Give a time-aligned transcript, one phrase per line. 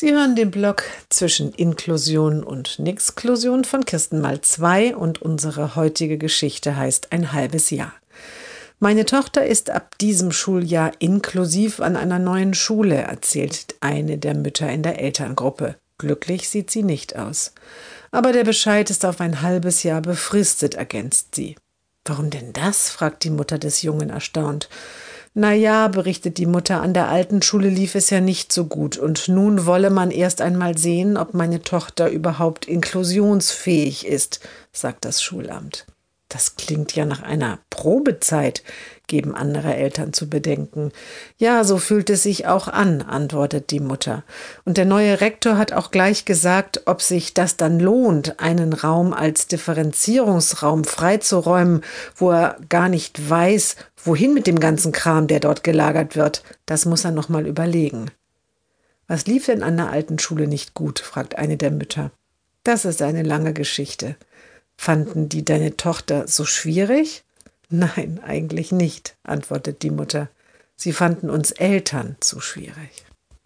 [0.00, 6.18] Sie hören den Blog zwischen Inklusion und Nixklusion von Kirsten mal 2 und unsere heutige
[6.18, 7.92] Geschichte heißt ein halbes Jahr.
[8.78, 14.70] Meine Tochter ist ab diesem Schuljahr inklusiv an einer neuen Schule, erzählt eine der Mütter
[14.70, 15.74] in der Elterngruppe.
[15.98, 17.52] Glücklich sieht sie nicht aus.
[18.12, 21.56] Aber der Bescheid ist auf ein halbes Jahr befristet, ergänzt sie.
[22.04, 22.88] Warum denn das?
[22.88, 24.68] fragt die Mutter des Jungen erstaunt.
[25.34, 28.96] Na ja, berichtet die Mutter, an der alten Schule lief es ja nicht so gut
[28.96, 34.40] und nun wolle man erst einmal sehen, ob meine Tochter überhaupt inklusionsfähig ist,
[34.72, 35.86] sagt das Schulamt.
[36.28, 38.62] Das klingt ja nach einer Probezeit,
[39.06, 40.92] geben andere Eltern zu bedenken.
[41.38, 44.24] Ja, so fühlt es sich auch an, antwortet die Mutter.
[44.66, 49.14] Und der neue Rektor hat auch gleich gesagt, ob sich das dann lohnt, einen Raum
[49.14, 51.80] als Differenzierungsraum freizuräumen,
[52.14, 56.42] wo er gar nicht weiß, wohin mit dem ganzen Kram, der dort gelagert wird.
[56.66, 58.10] Das muss er noch mal überlegen.
[59.06, 60.98] Was lief denn an der alten Schule nicht gut?
[60.98, 62.10] fragt eine der Mütter.
[62.64, 64.16] Das ist eine lange Geschichte.
[64.80, 67.24] Fanden die deine Tochter so schwierig?
[67.68, 70.30] Nein, eigentlich nicht, antwortet die Mutter.
[70.76, 73.04] Sie fanden uns Eltern zu schwierig.